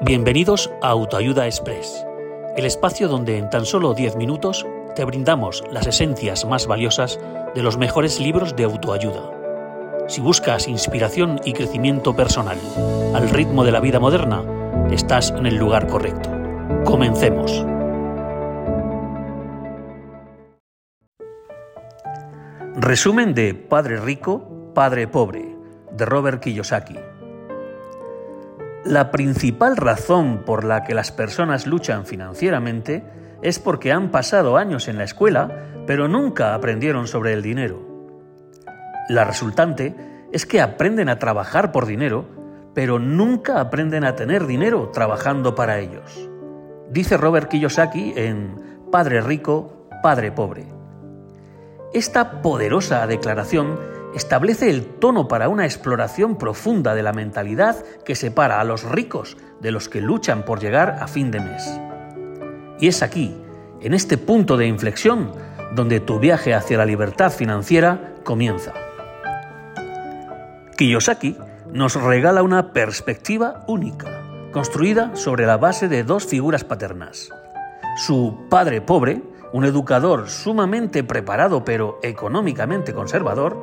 [0.00, 2.06] Bienvenidos a Autoayuda Express,
[2.56, 7.18] el espacio donde en tan solo 10 minutos te brindamos las esencias más valiosas
[7.56, 9.32] de los mejores libros de autoayuda.
[10.06, 12.58] Si buscas inspiración y crecimiento personal
[13.12, 14.44] al ritmo de la vida moderna,
[14.92, 16.30] estás en el lugar correcto.
[16.84, 17.66] Comencemos.
[22.76, 25.56] Resumen de Padre Rico, Padre Pobre,
[25.90, 27.07] de Robert Kiyosaki.
[28.84, 33.04] La principal razón por la que las personas luchan financieramente
[33.42, 37.86] es porque han pasado años en la escuela, pero nunca aprendieron sobre el dinero.
[39.08, 39.94] La resultante
[40.32, 42.26] es que aprenden a trabajar por dinero,
[42.74, 46.28] pero nunca aprenden a tener dinero trabajando para ellos.
[46.90, 48.54] Dice Robert Kiyosaki en
[48.92, 50.66] Padre Rico, Padre Pobre.
[51.92, 53.78] Esta poderosa declaración
[54.14, 59.36] establece el tono para una exploración profunda de la mentalidad que separa a los ricos
[59.60, 61.80] de los que luchan por llegar a fin de mes.
[62.80, 63.36] Y es aquí,
[63.80, 65.32] en este punto de inflexión,
[65.74, 68.72] donde tu viaje hacia la libertad financiera comienza.
[70.76, 71.36] Kiyosaki
[71.72, 74.22] nos regala una perspectiva única,
[74.52, 77.28] construida sobre la base de dos figuras paternas.
[77.96, 79.22] Su padre pobre,
[79.52, 83.56] un educador sumamente preparado pero económicamente conservador,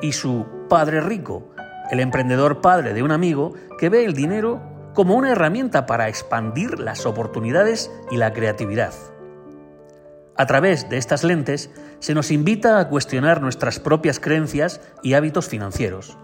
[0.00, 1.50] y su padre rico,
[1.90, 4.60] el emprendedor padre de un amigo que ve el dinero
[4.94, 8.92] como una herramienta para expandir las oportunidades y la creatividad.
[10.36, 15.48] A través de estas lentes se nos invita a cuestionar nuestras propias creencias y hábitos
[15.48, 16.16] financieros.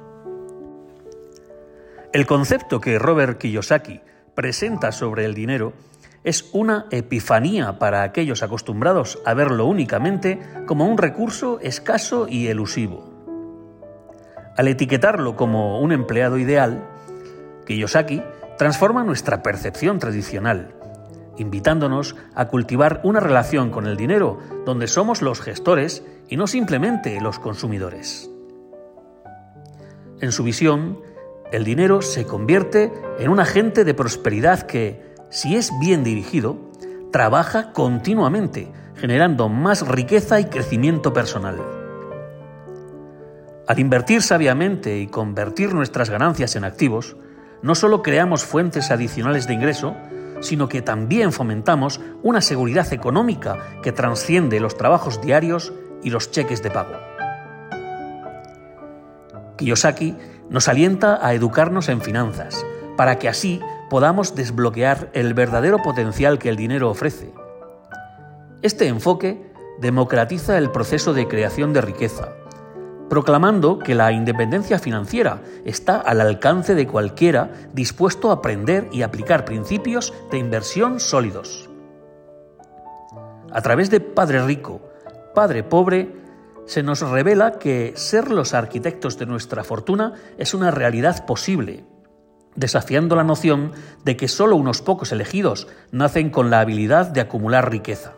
[2.12, 4.00] El concepto que Robert Kiyosaki
[4.34, 5.74] presenta sobre el dinero
[6.24, 13.15] es una epifanía para aquellos acostumbrados a verlo únicamente como un recurso escaso y elusivo.
[14.56, 16.82] Al etiquetarlo como un empleado ideal,
[17.66, 18.22] Kiyosaki
[18.56, 20.74] transforma nuestra percepción tradicional,
[21.36, 27.20] invitándonos a cultivar una relación con el dinero donde somos los gestores y no simplemente
[27.20, 28.30] los consumidores.
[30.20, 31.00] En su visión,
[31.52, 36.56] el dinero se convierte en un agente de prosperidad que, si es bien dirigido,
[37.12, 41.75] trabaja continuamente, generando más riqueza y crecimiento personal.
[43.66, 47.16] Al invertir sabiamente y convertir nuestras ganancias en activos,
[47.62, 49.96] no solo creamos fuentes adicionales de ingreso,
[50.40, 55.72] sino que también fomentamos una seguridad económica que trasciende los trabajos diarios
[56.04, 56.94] y los cheques de pago.
[59.56, 60.14] Kiyosaki
[60.48, 62.64] nos alienta a educarnos en finanzas,
[62.96, 63.60] para que así
[63.90, 67.32] podamos desbloquear el verdadero potencial que el dinero ofrece.
[68.62, 69.50] Este enfoque
[69.80, 72.28] democratiza el proceso de creación de riqueza,
[73.08, 79.44] proclamando que la independencia financiera está al alcance de cualquiera dispuesto a aprender y aplicar
[79.44, 81.70] principios de inversión sólidos.
[83.52, 84.80] A través de Padre Rico,
[85.34, 86.14] Padre Pobre,
[86.66, 91.84] se nos revela que ser los arquitectos de nuestra fortuna es una realidad posible
[92.56, 93.72] desafiando la noción
[94.04, 98.14] de que solo unos pocos elegidos nacen con la habilidad de acumular riqueza.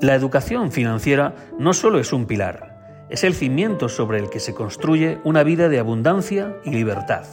[0.00, 2.73] La educación financiera no solo es un pilar,
[3.10, 7.26] es el cimiento sobre el que se construye una vida de abundancia y libertad.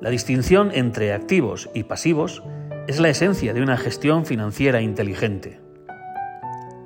[0.00, 2.42] La distinción entre activos y pasivos
[2.86, 5.60] es la esencia de una gestión financiera inteligente.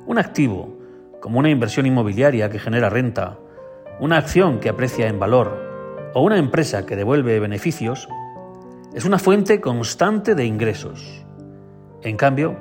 [0.06, 0.78] Un activo,
[1.20, 3.38] como una inversión inmobiliaria que genera renta,
[3.98, 5.70] una acción que aprecia en valor,
[6.14, 8.08] o una empresa que devuelve beneficios
[8.94, 11.24] es una fuente constante de ingresos.
[12.02, 12.56] En cambio,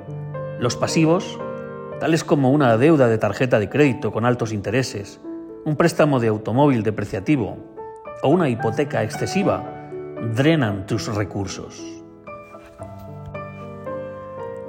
[0.60, 1.38] los pasivos,
[2.00, 5.20] tales como una deuda de tarjeta de crédito con altos intereses,
[5.64, 7.58] un préstamo de automóvil depreciativo
[8.22, 9.62] o una hipoteca excesiva,
[10.34, 11.80] drenan tus recursos.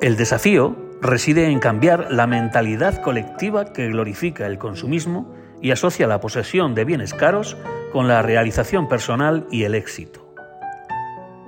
[0.02, 6.20] El desafío reside en cambiar la mentalidad colectiva que glorifica el consumismo y asocia la
[6.20, 7.56] posesión de bienes caros
[7.94, 10.34] con la realización personal y el éxito.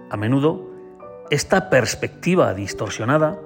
[0.10, 0.70] A menudo,
[1.30, 3.40] esta perspectiva distorsionada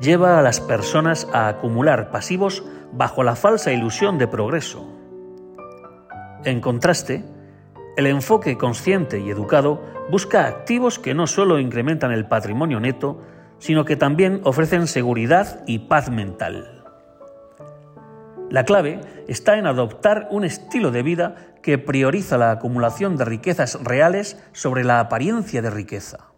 [0.00, 4.86] lleva a las personas a acumular pasivos bajo la falsa ilusión de progreso.
[6.44, 7.24] En contraste,
[7.96, 9.80] el enfoque consciente y educado
[10.10, 13.22] busca activos que no solo incrementan el patrimonio neto,
[13.58, 16.84] sino que también ofrecen seguridad y paz mental.
[18.50, 23.82] La clave está en adoptar un estilo de vida que prioriza la acumulación de riquezas
[23.82, 26.33] reales sobre la apariencia de riqueza,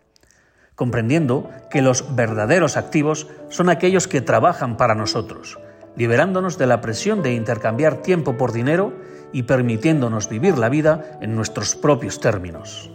[0.76, 5.58] comprendiendo que los verdaderos activos son aquellos que trabajan para nosotros,
[5.96, 8.92] liberándonos de la presión de intercambiar tiempo por dinero
[9.32, 12.92] y permitiéndonos vivir la vida en nuestros propios términos.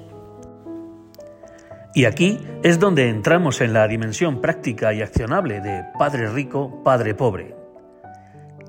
[1.93, 7.15] Y aquí es donde entramos en la dimensión práctica y accionable de Padre Rico, Padre
[7.15, 7.55] Pobre.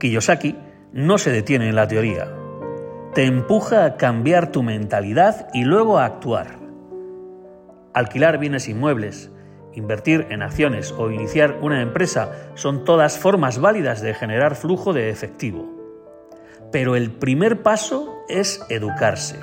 [0.00, 0.56] Kiyosaki
[0.92, 2.28] no se detiene en la teoría.
[3.14, 6.61] Te empuja a cambiar tu mentalidad y luego a actuar.
[7.94, 9.30] Alquilar bienes inmuebles,
[9.74, 15.10] invertir en acciones o iniciar una empresa son todas formas válidas de generar flujo de
[15.10, 15.70] efectivo.
[16.70, 19.38] Pero el primer paso es educarse,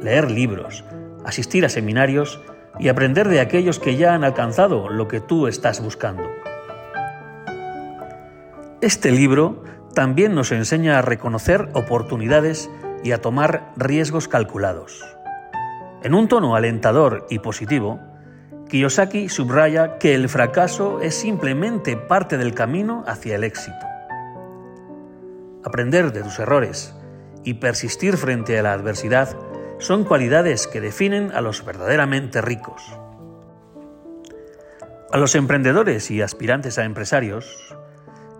[0.00, 0.84] leer libros,
[1.24, 2.40] asistir a seminarios
[2.78, 6.30] y aprender de aquellos que ya han alcanzado lo que tú estás buscando.
[8.80, 9.64] Este libro
[9.94, 12.70] también nos enseña a reconocer oportunidades
[13.02, 15.17] y a tomar riesgos calculados.
[16.02, 17.98] En un tono alentador y positivo,
[18.68, 23.86] Kiyosaki subraya que el fracaso es simplemente parte del camino hacia el éxito.
[25.64, 26.94] Aprender de tus errores
[27.44, 29.36] y persistir frente a la adversidad
[29.78, 32.82] son cualidades que definen a los verdaderamente ricos.
[35.10, 37.74] A los emprendedores y aspirantes a empresarios,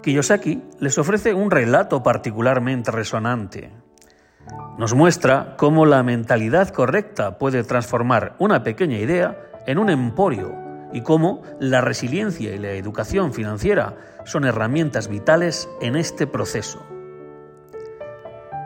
[0.02, 3.72] Kiyosaki les ofrece un relato particularmente resonante.
[4.78, 9.36] Nos muestra cómo la mentalidad correcta puede transformar una pequeña idea
[9.66, 10.54] en un emporio
[10.92, 16.86] y cómo la resiliencia y la educación financiera son herramientas vitales en este proceso.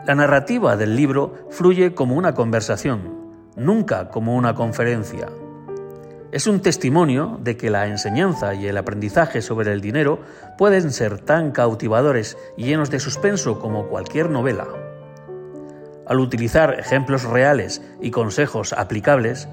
[0.05, 5.29] La narrativa del libro fluye como una conversación, nunca como una conferencia.
[6.31, 10.19] Es un testimonio de que la enseñanza y el aprendizaje sobre el dinero
[10.59, 14.82] pueden ser tan cautivadores y llenos de suspenso como cualquier novela.
[16.07, 19.47] Al utilizar ejemplos reales y consejos aplicables,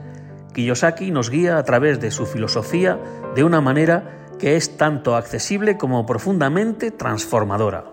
[0.52, 2.99] Kiyosaki nos guía a través de su filosofía
[3.35, 7.85] de una manera que es tanto accesible como profundamente transformadora.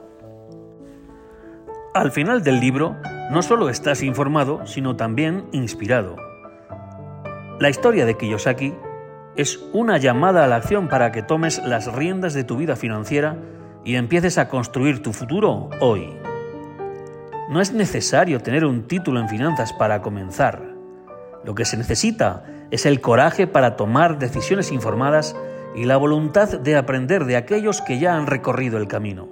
[1.93, 2.95] Al final del libro,
[3.31, 6.15] no solo estás informado, sino también inspirado.
[7.59, 8.73] La historia de Kiyosaki
[9.35, 13.37] es una llamada a la acción para que tomes las riendas de tu vida financiera
[13.83, 16.17] y empieces a construir tu futuro hoy.
[17.49, 20.75] No es necesario tener un título en finanzas para comenzar.
[21.45, 25.33] Lo que se necesita es el coraje para tomar decisiones informadas
[25.73, 29.29] y la voluntad de aprender de aquellos que ya han recorrido el camino.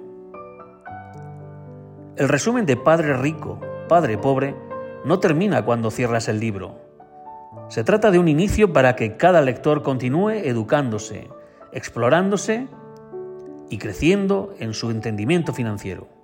[2.16, 4.56] El resumen de Padre Rico, Padre Pobre
[5.04, 6.80] no termina cuando cierras el libro.
[7.68, 11.28] Se trata de un inicio para que cada lector continúe educándose,
[11.72, 12.68] explorándose
[13.68, 16.15] y creciendo en su entendimiento financiero.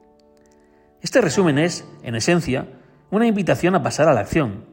[1.02, 2.68] Este resumen es, en esencia,
[3.10, 4.64] una invitación a pasar a la acción,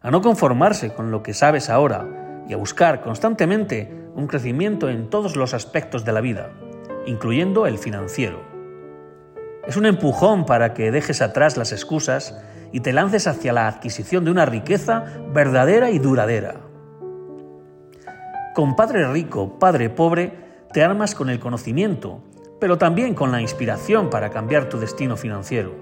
[0.00, 5.10] a no conformarse con lo que sabes ahora y a buscar constantemente un crecimiento en
[5.10, 6.52] todos los aspectos de la vida,
[7.04, 8.40] incluyendo el financiero.
[9.66, 12.34] Es un empujón para que dejes atrás las excusas
[12.72, 15.04] y te lances hacia la adquisición de una riqueza
[15.34, 16.62] verdadera y duradera.
[18.54, 20.32] Con Padre Rico, Padre Pobre,
[20.72, 22.22] te armas con el conocimiento,
[22.60, 25.72] pero también con la inspiración para cambiar tu destino financiero.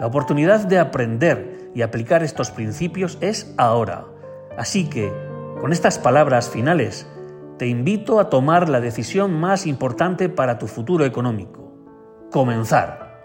[0.00, 4.06] La oportunidad de aprender y aplicar estos principios es ahora.
[4.56, 5.12] Así que,
[5.60, 7.06] con estas palabras finales,
[7.58, 11.68] te invito a tomar la decisión más importante para tu futuro económico
[12.30, 13.22] comenzar.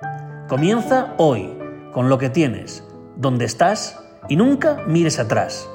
[0.47, 1.57] Comienza hoy
[1.91, 2.87] con lo que tienes,
[3.17, 5.69] donde estás y nunca mires atrás.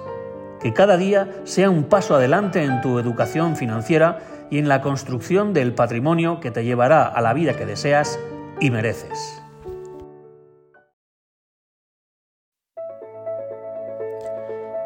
[0.61, 4.19] Que cada día sea un paso adelante en tu educación financiera
[4.51, 8.19] y en la construcción del patrimonio que te llevará a la vida que deseas
[8.61, 9.43] y mereces.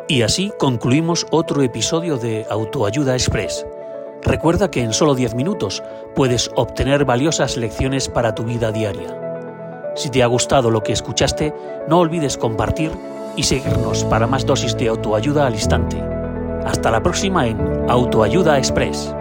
[0.09, 3.65] Y así concluimos otro episodio de Autoayuda Express
[4.25, 5.83] Recuerda que en solo 10 minutos
[6.15, 9.19] puedes obtener valiosas lecciones para tu vida diaria.
[9.97, 11.53] Si te ha gustado lo que escuchaste,
[11.89, 12.93] no olvides compartir
[13.37, 16.01] y seguirnos para más dosis de autoayuda al instante.
[16.65, 17.59] Hasta la próxima en
[17.91, 19.13] Autoayuda Express.